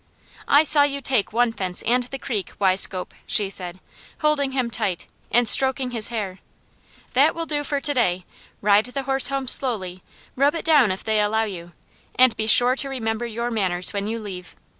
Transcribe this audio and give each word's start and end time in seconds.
"I 0.47 0.63
saw 0.63 0.81
you 0.81 0.99
take 0.99 1.31
one 1.31 1.51
fence 1.51 1.83
and 1.83 2.05
the 2.05 2.17
creek, 2.17 2.53
Weiscope!" 2.57 3.13
she 3.27 3.51
said, 3.51 3.79
holding 4.21 4.51
him 4.51 4.71
tight, 4.71 5.05
and 5.31 5.47
stroking 5.47 5.91
his 5.91 6.07
hair. 6.07 6.39
"That 7.13 7.35
will 7.35 7.45
do 7.45 7.63
for 7.63 7.79
to 7.79 7.93
day. 7.93 8.25
Ride 8.61 8.85
the 8.87 9.03
horse 9.03 9.27
home 9.27 9.47
slowly, 9.47 10.01
rub 10.35 10.55
it 10.55 10.65
down 10.65 10.91
if 10.91 11.03
they 11.03 11.19
will 11.19 11.27
allow 11.27 11.43
you, 11.43 11.73
and 12.15 12.35
be 12.35 12.47
sure 12.47 12.75
to 12.77 12.89
remember 12.89 13.27
your 13.27 13.51
manners 13.51 13.93
when 13.93 14.07
you 14.07 14.17
leave. 14.19 14.55